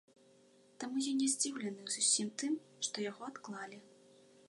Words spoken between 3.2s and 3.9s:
адклалі.